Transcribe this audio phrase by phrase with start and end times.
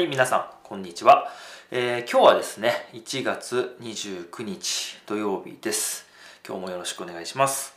[0.00, 1.30] はい、皆さん、こんにちは。
[1.70, 6.06] えー、今日はですね、1月29日土曜日です。
[6.48, 7.74] 今日もよろしくお願いします。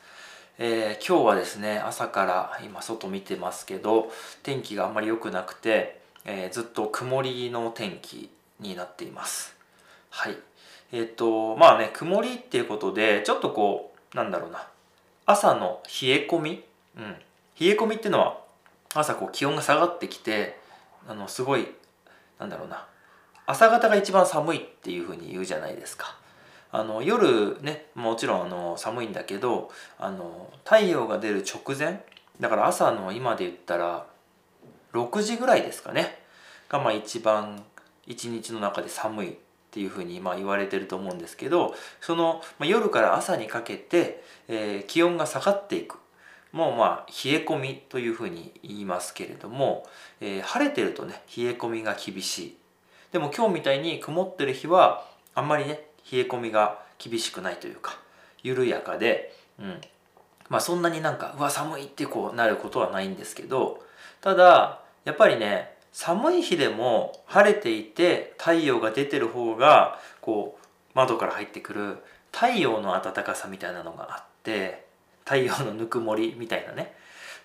[0.57, 4.09] えー、今日はですね、朝から今外見てますけど、
[4.41, 8.29] 天気があんまり良くなくて、えー、ずっと曇りの天気
[8.61, 9.57] になっています。
[10.09, 10.37] はい。
[10.93, 14.65] えっ、と、まあね、曇りっていうことで、ちょっとこう、なんだろうな、
[15.25, 16.63] 朝の冷え込み、
[16.95, 17.03] うん、
[17.59, 18.39] 冷え込みっていうのは、
[18.93, 20.57] 朝こう気温が下がってきて、
[21.09, 21.67] あの、すごい
[22.43, 22.85] なんだろうな。
[23.45, 26.17] 朝方が一番寒いっていうふうに言うじゃないですか。
[26.71, 32.03] あの夜ねもちろんあの寒いんだけどあの太陽が出る直前
[32.39, 34.07] だから朝の今で言ったら
[34.93, 36.19] 6時ぐらいですかね。
[36.67, 37.63] がまあ一番
[38.07, 39.35] 一日の中で寒いっ
[39.71, 45.97] ていうふうにまあ言われてると思うんですけどその、まあ、夜から朝にかけて、えー、気温が下がっていく。
[46.53, 49.85] もうまあ冷え込みというふうに言いますけれども、
[50.21, 52.57] えー、晴れてるとね冷え込みが厳しい。
[53.11, 57.99] でも今日みたいに曇ってる日はあんまりね冷え込みが厳しくないというか
[58.43, 59.81] 緩やかで、うん、
[60.49, 63.83] まあそんなになんかうわ寒いってこうなることはないんですけど
[64.21, 71.97] ただやっぱりね寒い日でも晴れていて太陽が出てる方がこう窓から入ってくる
[72.31, 74.85] 太陽の暖かさみたいなのがあって
[75.25, 76.93] 太陽のぬくもりみたいなね。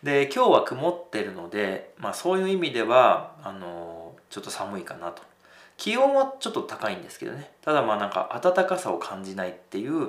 [0.03, 5.23] で今日は曇ってるので、まあ、そういう意味ではあのちょっと寒いかなと。
[5.77, 7.51] 気温はちょっと高いんですけどね。
[7.63, 10.09] ただまあなんか暖かさを感じないっていう、ま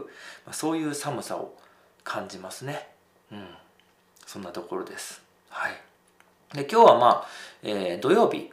[0.49, 1.55] あ、そういう寒さを
[2.03, 2.87] 感じますね。
[3.31, 3.47] うん。
[4.25, 5.21] そんなところです。
[5.49, 5.73] はい。
[6.53, 7.25] で今日はまあ、
[7.61, 8.51] えー、土曜日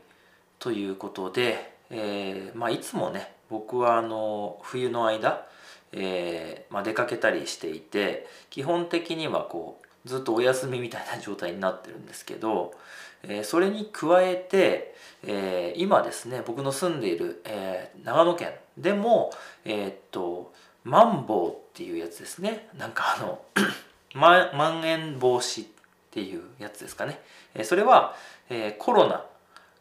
[0.59, 5.47] ということで、えーまあ、いつもね僕はあの冬の間
[5.93, 12.75] えー、まあ、出かけたりしていて基本的にはこうずっとお休みみたいな状態になってるんですけど、
[13.23, 14.95] えー、それに加えて、
[15.25, 19.33] えー、今ですね僕の住んでいる、え長野県でも
[19.65, 20.53] えっと
[20.85, 22.69] マンボウっていうやつですね。
[22.79, 23.41] なんかあの
[24.15, 25.69] まん延防止っ
[26.13, 27.21] ていうやつですかね、
[27.55, 28.15] えそれは、
[28.49, 29.27] えコロナ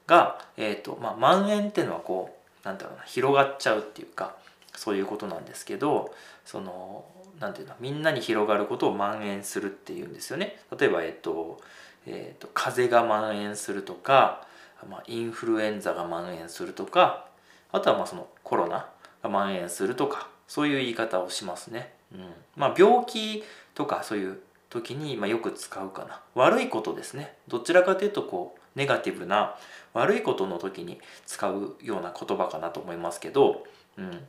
[0.07, 4.35] が、えーとまあ、蔓延っていうのはこうなんだろうな広がっちゃうっていうか
[4.75, 6.13] そういうことなんですけど
[6.45, 7.05] その
[7.39, 10.59] なんていうのみんなに広がることを蔓延するっていうんですよね。
[10.77, 11.59] 例えば、えっと
[12.07, 14.45] えっと、風邪が蔓延するとか、
[14.89, 17.25] まあ、インフルエンザが蔓延するとか
[17.71, 18.87] あとはまあそのコロナ
[19.23, 21.93] が蔓延するとかそういう言い方をしますね。
[22.13, 23.43] うんまあ、病気
[23.73, 29.55] とかそういう時にまあよく使うかな悪いことですねどちらかというとこうネガティブな
[29.93, 33.63] 悪いことの時に使うような言葉かなと思いますけど、
[33.97, 34.19] うん、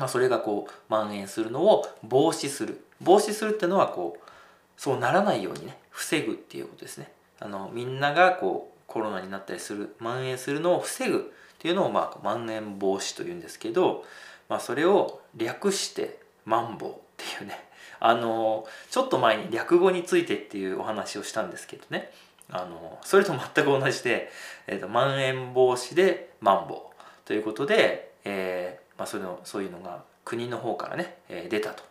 [0.00, 2.82] まあ、それがこう蔓延するのを防止する。
[3.02, 4.30] 防止するっていうのはこう
[4.76, 7.12] そうならないようにね防ぐっていうことですね。
[7.38, 11.20] あのみんながこうコロナになったりする蔓延するのを防ぐっ
[11.58, 14.04] ていうのをまあ蔓延防止というんですけど、
[14.48, 17.68] まあ、それを略してマンボウっていうね。
[18.02, 22.10] あのちょっと前に略語についてっていうお話をしたんですけどね。
[22.50, 24.30] あのそれと全く同じで、
[24.66, 31.82] えーと、まん延防止でマンボウということで、えーまあ、そういうのそういうのが国の方からね、え、出たと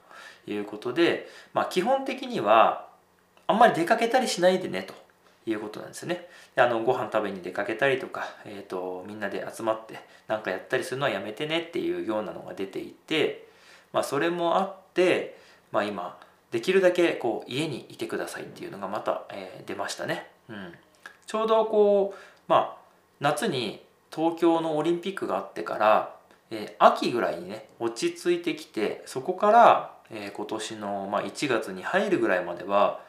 [0.46, 2.88] いうことで、まあ、基本的には
[3.48, 4.94] あんまり出かけたりしないでねと
[5.50, 6.28] いうことなんですよね。
[6.56, 13.48] であのご飯食べに出かけたりとか、えーと、みんなで集まって何かやったりするのはやめてねっていうようなのが出ていて、
[13.92, 15.36] まあ、それもあって、
[15.72, 16.20] まあ、今
[16.52, 20.28] できるだけこう家にいてくださいっていうのがまた、えー、出ましたね。
[20.48, 20.74] うん、
[21.26, 22.18] ちょうどこう、
[22.48, 22.82] まあ、
[23.20, 23.84] 夏に
[24.14, 26.19] 東京のオリンピックがあってから
[26.52, 33.02] えー、秋ぐらいにね落ち着いてきてそこから、えー、今年の、まあ、1月に入るぐらいまでは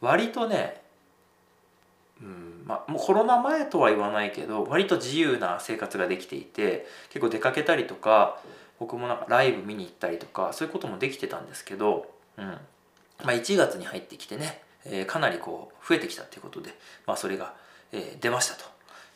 [0.00, 0.80] 割とね、
[2.20, 8.40] うんまあ、もうコロナ前とは言わないけど割と自由な生活ができていて結構出かけたりとか
[8.78, 12.06] 僕もなんかライブ見に行ったりとかそういうこともできてたんですけど、
[12.36, 12.58] うんま
[13.24, 16.70] あ、1月に入ってきてね、えー、かなりこう増えてきたっていうことで、
[17.06, 17.54] まあ、それが、
[17.92, 18.64] えー、出ましたと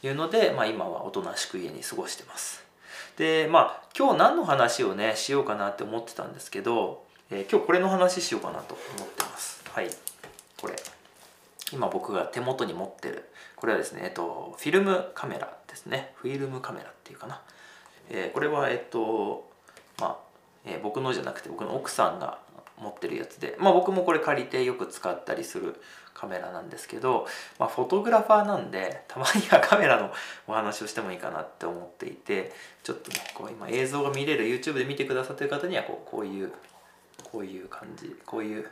[0.03, 2.70] いうので、まあ、今はおとなしく家に過ごしてます。
[3.21, 9.63] でまあ今日何の話をねしようかなって思ってたんですけど、えー、今日これの話しようかなと思ってます。
[9.75, 9.91] はい。
[10.59, 10.77] これ。
[11.71, 13.29] 今僕が手元に持ってる。
[13.57, 16.15] これはですねえっとフィルムカメラですね。
[16.15, 17.43] フィルムカメラっていうかな、
[18.09, 19.51] えー、これはえっと
[19.99, 20.17] まあ、
[20.65, 22.39] えー、僕のじゃなくて僕の奥さんが
[22.81, 25.81] 持ってるやつで、まあ、僕もこれ借りてよく使ったりする
[26.15, 27.27] カメラなんですけど、
[27.59, 30.11] まあ、フォトグラファーなんでたまにはカメラの
[30.47, 36.53] お話をしてもいいかなって思っていてちょっとねこう今映像が見れる YouTube で見てくださってる方にはこうこういう
[37.31, 38.67] こういう感じこういう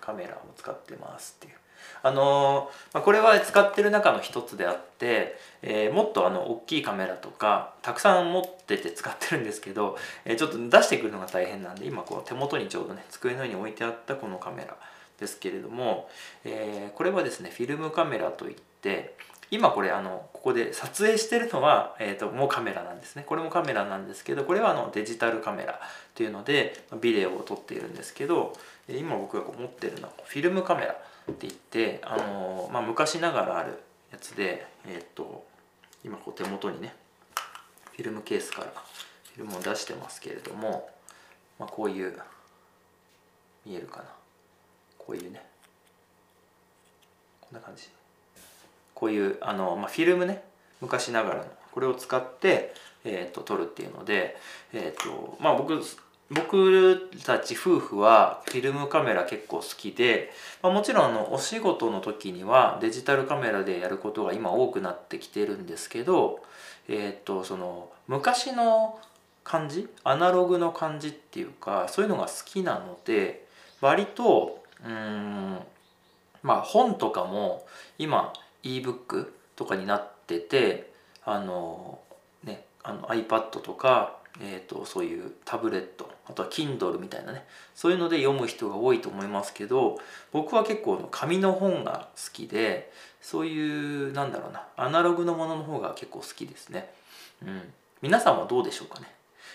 [0.00, 1.59] カメラを使ってますっていう。
[2.02, 14.76] あのまあ、これは使ってる中の一つであって、えー、もっとあの大きいカメラとかたくさん持ってて使ってるんですけど、えー、ちょっと出してくるのが大変なんで今こう手元にちょうどね机の上に置いてあったこのカメラ
[15.18, 16.08] ですけれども、
[16.44, 19.14] えー、これはですねフィルムカメラといって
[19.50, 23.24] 今これあのここで撮影してるのは、えーと、もうカメラなんですね。
[23.26, 25.76] これもカメラなんですけどこれはあのデジタルカメラっ
[26.14, 28.52] ていうのでビデオを撮っているんですけど
[28.88, 30.96] 今僕がこう持ってるのはフィルムカメラ
[31.30, 33.78] って言ってあの、まあ、昔ながらある
[34.12, 35.44] やつで、えっ、と
[36.04, 36.94] 今こう手元にね
[37.92, 38.72] フィルムケースから
[39.34, 40.88] フィルムを出してますけれども、
[41.58, 42.18] まあ、こういう
[43.66, 44.04] 見えるかな？
[44.98, 45.42] こういうね。
[47.40, 47.88] こんな感じ。
[48.94, 50.42] こういうあの、まあ、フィルムね
[50.80, 51.44] 昔ながらの。
[51.72, 52.74] これを使って、
[53.04, 54.36] えーと、撮るっていうので、
[54.72, 55.80] えーとまあ、僕
[56.30, 60.30] 僕たち夫婦はフィルムカメラ結構好きで、
[60.62, 66.40] まあ、もちろんあのお仕事の時にはデジタルカメラでやることが今多くなってきてるんですけど、
[66.88, 68.98] えーとその昔の
[69.44, 73.46] 感じアナログの感じっていうかそういうのが好きなので
[73.80, 75.58] 割とうん
[76.42, 77.66] まあ本とかも
[77.98, 78.32] 今
[78.62, 80.92] ebook とかになってて
[81.24, 81.98] あの
[82.44, 87.44] ねあの iPad とか、えーと、そういうタブレットあとは Kindle みたいなね。
[87.74, 89.98] そういうので読む人が多いと思いますけど
[90.32, 96.92] 僕は結構紙の本が好きでそういうなんだろうなアナログのものの方が結構好きですね。
[97.42, 97.72] うん、
[98.02, 99.06] 皆さんはどうでしょうかね。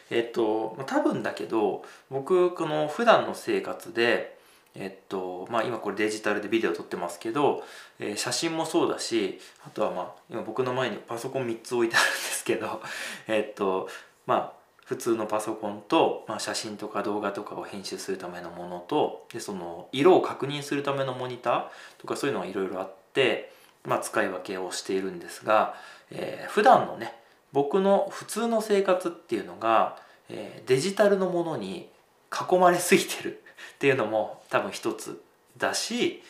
[0.10, 4.36] えっと多分だけど僕この普段の生活で
[4.78, 7.64] えっとまあ、今これデジタルでビデオ撮ってますけど、
[7.98, 12.82] えー、写真もそうだしあとはまあ今僕の前にパソコン3つ置いてあるんですけど
[13.28, 13.88] えっと
[14.26, 21.66] まあ普通のパソコンと、まあ、写真とか動画とかを編集するためのものとでその色を確認するためのモニター
[21.98, 23.52] とかそういうのがいろいろあって、
[23.84, 25.76] まあ、使い分けをしているんですが、
[26.12, 27.14] えー、普段のね
[27.52, 29.98] 僕の普通の生活っていうのが、
[30.30, 31.90] えー、デジタルのものに
[32.32, 33.42] 囲まれすぎてる
[33.76, 35.22] っていうのも多分一つ
[35.58, 36.22] だし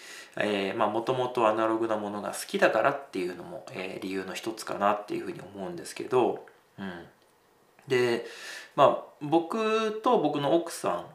[0.78, 6.46] もともとアナログなものが好きだからっていうのも、えー、理由の一つかなっていうふうに思うんですけど、
[6.78, 7.06] うん、
[7.88, 8.26] で
[8.76, 11.06] まあ僕と僕の奥さ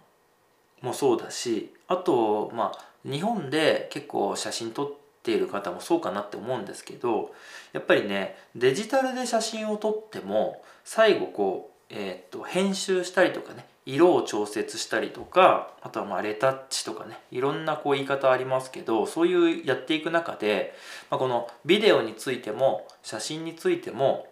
[0.83, 4.93] んもそうだしあとまあ日本で結構写真撮っ
[5.23, 7.33] ている方もそうかなって思うんですけど
[7.73, 20.75] やっぱりねデジタルで写真を撮っても最後こう、えー、と編集したりとかね色を調節したりとかあとはまあレタッチとかねいろんなこう言い方ありますけどそういうやっていく中で、
[21.11, 24.29] まあ、このビデオについても写真についても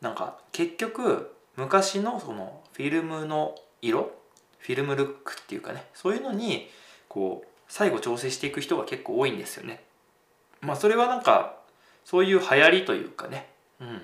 [0.00, 4.12] なんか結局昔のそのフィルムの色
[4.58, 6.68] フィルムルックっていうかねそういうのに
[7.08, 9.82] こう最後調整していく人が結構多いんですよね。
[10.60, 11.56] まあそれはなんか
[12.04, 13.48] そういう流行りというかね、
[13.80, 14.02] うん、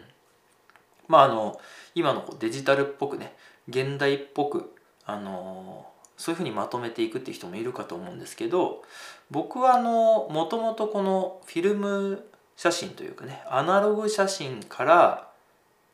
[1.08, 1.61] まああの
[1.94, 3.35] 今のデジタルっぽくね
[3.69, 4.75] 現代っぽく
[5.06, 5.87] あの
[6.17, 8.82] そういうふうにまとめていくっていう人もいるかと思うんですけど
[9.31, 15.30] 僕はあのもともとこのフィルム写真というかねアナログ写真から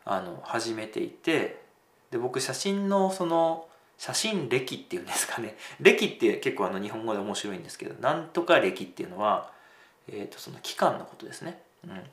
[0.07, 1.61] あの始めていて
[2.11, 3.67] で僕写真のその
[3.99, 9.51] 写真歴っていうんですかね 歴って結構あの日本語で面白いんですけどなんとか歴っていうのは、
[10.09, 11.61] えー、とその期間のことですね。
[11.85, 12.11] うん、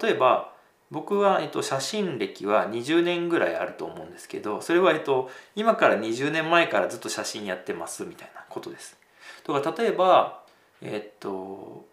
[0.00, 0.52] 例えば
[0.90, 8.96] 僕は、えっと、写真歴は20年ぐらいあると思うんですけどそれは、えっと、今から20年前からずっと写真やってますみたいなことです。
[9.42, 10.42] とか例えば
[10.82, 11.86] えっと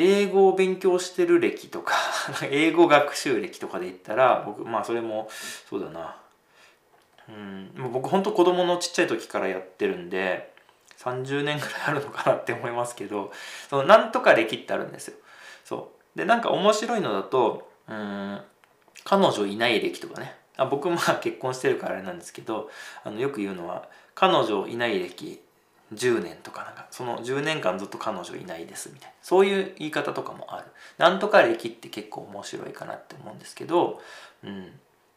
[0.00, 1.94] 英語を勉強してる歴と か
[2.50, 5.28] 英語学習歴とかで言ったら僕まあそれも
[5.68, 6.16] そうだな。
[7.28, 10.54] うん僕ほんと子供のちっちゃい時からやってるんで
[10.96, 13.32] 30年ぐらいあるのかなって思いますけど
[13.68, 15.16] そのなんとか歴ってあるんですよ。
[15.64, 16.18] そう。
[16.18, 18.40] でなんか面白いのだとうん
[19.04, 20.36] 彼女いない歴とかね。
[20.56, 22.70] あ僕まあ結婚してるからあれなんですけど
[23.04, 25.40] あのよく言うのは彼女いない歴
[25.94, 30.66] 10年とかなんかその10年間ずっと彼女いないですみたいなそういう言い方とかもある。
[30.98, 34.00] なんとか歴って結構面白いかなって思うんですけど、
[34.44, 34.72] うん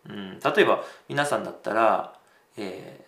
[0.07, 2.13] うん、例えば皆さんだったら、
[2.57, 3.05] え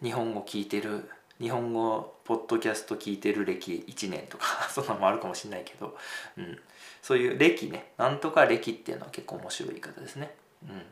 [0.00, 1.10] ー、日本語聞いてる
[1.40, 5.96] 日本語ポッドキャスト聞いてる歴1年とか そんなのもあるかもしれないけど、
[6.36, 6.60] うん、
[7.00, 10.34] そういう歴ねなんとか歴っていうのは結構面白い言い方ですね。
[10.64, 10.82] うん、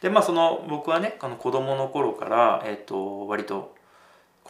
[0.00, 3.74] でまあその僕はねこの子供の頃から、えーと、割と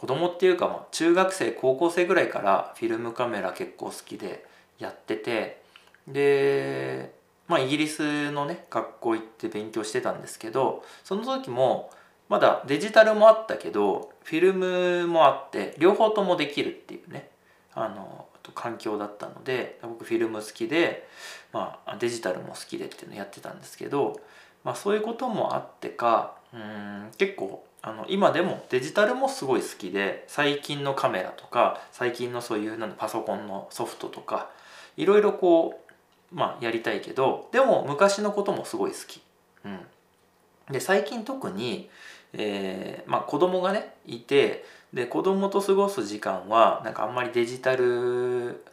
[0.03, 4.45] 子供っていうか、まあ、中学生高校生ぐらいからフィルムカメラ結構好きで
[4.77, 5.61] やってて
[6.09, 7.13] で
[7.47, 11.89] まあイギリスのね学校行って勉強してたんですけどその時も
[12.27, 17.29] まだデジタルもあったけどフィルムもあって両方ともできるっていうね
[17.73, 21.07] あの環境だったので僕フィルム好きで、
[21.53, 24.19] まあ、デジタルも好きでっていうのやってたんですけど、
[24.65, 34.49] まあ、そういうこともあってかうん結構あの今でもデジタルもすごい好きで最近のカメラとか最近のそういうなんパソコンのソフトとか
[34.95, 35.81] いろいろこ
[36.31, 39.21] うまあやりたいけどでも昔のこともすごい好き。
[39.65, 39.79] うん、
[40.71, 41.89] で最近特に、
[42.31, 44.63] えーまあ、子供がねいて
[44.93, 48.63] で子供と過ごす時間はなんかあんまりデジタル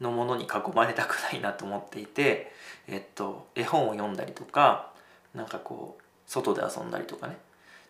[0.00, 2.52] のものに囲まれたくないなと思っていて、
[2.86, 4.90] えっと、絵本を読んだりとか
[5.34, 7.36] なんかこう外で遊んだりとかね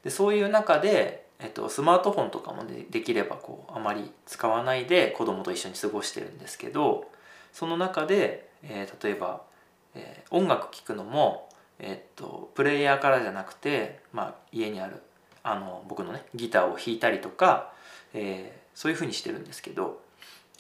[0.05, 7.11] でそういう中で、えっと、スマートフォンとかもでできればこうあまり使わないで子供と一緒に過ごしてるんですけど
[7.53, 9.43] その中で、えー、例えば、
[9.95, 15.03] えー、音楽聴くのも、えっと、プレイヤーからじゃなくて、まあ、家にある
[15.43, 17.73] あの僕のねギターを弾いたりとか、
[18.15, 20.01] えー、そういうふうにしてるんですけど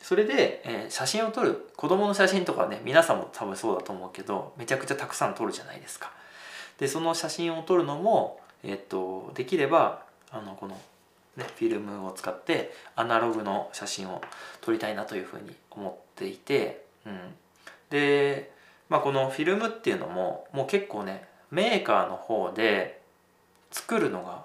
[0.00, 6.12] それで、えー、写真を撮る子供の写真とかね皆さんも多分そうだと思うけどめちゃくちゃたくさん撮るじゃないですか。
[6.78, 10.78] でその写真を撮るのも、えっと、できればあのこの、
[11.36, 14.20] ね、フィルムを使ってアナログの写真を
[14.60, 17.18] 撮りたいなというふうに思っていて、うん、
[17.90, 18.50] で、
[18.88, 23.00] まあ、このフィルムっていうのももう結構ねメーカーの方で
[23.70, 24.44] 作るのが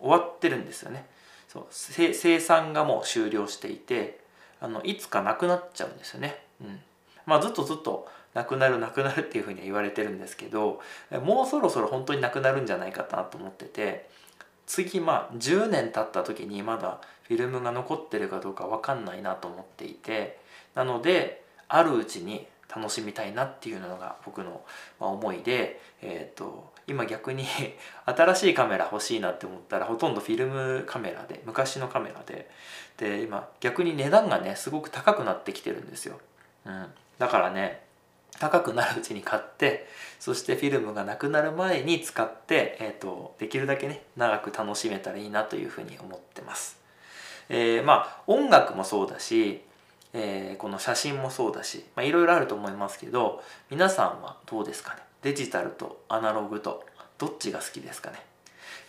[0.00, 1.06] 終わってるんですよね。
[1.48, 4.20] そう生産がもう終了していて
[4.60, 6.80] あのいつかなくなっちゃうんですよね、うん。
[7.26, 10.80] まあ、ずっとずっとなくなるなくなるっていうふうには言われてるんですけど
[11.24, 14.08] もうそろそろ本当になくなるんじゃないかなと思ってて
[14.66, 20.38] 次まあ10年経った時にまだフィルムが残ってるかどうか分かんないなと思っていて
[20.74, 24.62] なのであるうちに楽しみたいなっていうのが僕の
[25.00, 27.44] 思いで、えーと、今逆に
[28.06, 32.48] 新しいカメラ欲しいなって思ったらほとんどフィルムカメラで昔のカメラで。
[32.96, 36.20] で今逆に値段がねすごく高くなってきてるんですよ、
[36.66, 37.82] うん、だからね
[38.40, 39.86] 高くなるうちに買って
[40.18, 46.76] そしてフィルムがなくなる前に使って、えーと、できるだけね長く楽しめたらいいなというふうに思ってます。
[47.48, 49.62] えー、まあ音楽もそうだし
[50.12, 55.02] えー、この写真もそうだしいろいろあると思いますけど皆さんはどうですかね？
[55.22, 56.84] デジタルとアナログと
[57.16, 58.16] どっちが好きですかね、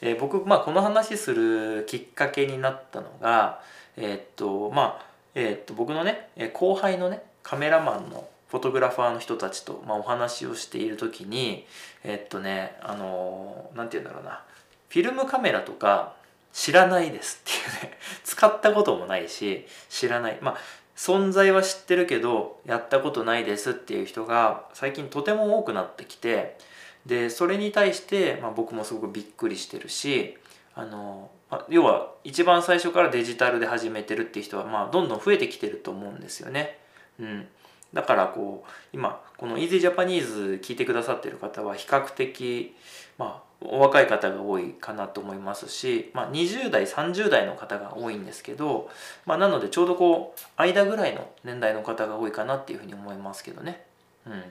[0.01, 3.61] えー、僕、まあ、この話するきっかけになったのが
[3.97, 5.05] えー、っとまあ、
[5.35, 11.65] えー、っと僕のね後輩のねカメラマンのフォトグラファーの人たちと、まあ、お話をしている時に
[12.03, 14.43] えっとねあの何て言うんだろうな。
[14.89, 16.15] フィルムカメラとか
[16.51, 17.97] 知らないですっていうね。
[18.25, 20.37] 使ったこともないし知らない。
[20.41, 20.57] まあ
[20.97, 26.57] 存在は知ってるけどやったことないですっていう人が最近とても多くなってきて
[27.05, 30.37] でそれに対して、まあ、僕もすごくびっくりしてるし
[30.75, 36.77] あの、ま、要は一番最初からデジタルで始めてるっていう人は、まあ、どんどん増えてきてると思うんですよね。
[37.19, 37.47] うん、
[37.93, 42.75] だからこう今この Easy Japanese 聞いてくださってる方は比較的
[43.17, 48.89] まあお若い方が多いかなと思いますし、まあ、20代30代の方が多いんですけど、
[49.25, 53.83] まあ、なのでちょうどこう間ぐらいの年代の方が多いかなっていうふうに思いますけどね。
[54.25, 54.41] うん、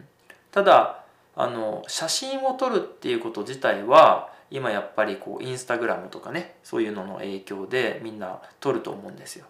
[0.52, 1.02] ただ
[1.35, 9.47] あの写真を撮るっていうこと自体は今やっぱりこうインスタグラムとかねそういうのの影響でみんな撮ると思うんですよ。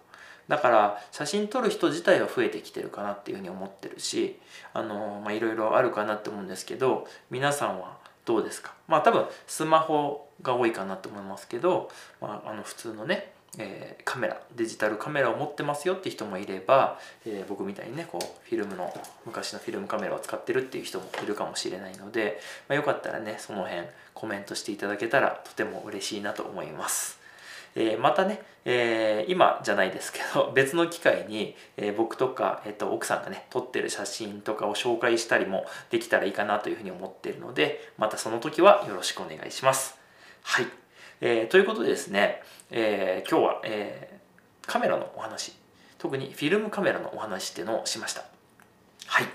[0.50, 4.36] だから写真撮る人自体は増えてきてるかなっていうふうに思ってるし
[4.74, 8.74] あのまあいろいろあるかなって思うんですけど皆さんはどうですか？
[8.88, 11.90] まあ多分スマホが多いかなと思いますけど、
[12.20, 18.92] まあ、あの普通のね、えー、カメラデジタルカメラを持ってますよって人もいれば、えー、僕みたいにねこうフィルムの
[19.24, 27.19] 昔のフィルムカメラを使ってるっていう人もいるかもしれないので、まあ、よかったらねその辺コメントしていただけたらとても嬉しいなと思います。
[27.74, 39.98] え、またね、え、今じゃないですけど 別の機会に、え、僕とか、えーと、奥さんがね撮ってる写真とかを紹介したりもできたらいいかなというふうに思っているのでまたその時はよろしくお願いします。
[40.42, 40.66] はい、
[41.20, 44.18] えー、ということでですね、え、今日は、え、
[44.66, 45.60] カメラのお話
[45.98, 48.24] 特にフィルムカメラのお話っていうのをしました。
[49.06, 49.26] はい、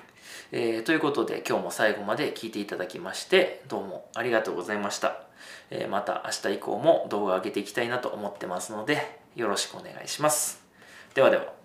[0.51, 5.21] えー、ということで今日も最後まで聞いていただきましてどうもありがとうございました。
[5.69, 10.63] えまた明日以降も動画を上げていきたいなと思ってますのでよろしくお願いします。
[11.13, 11.64] ではでは。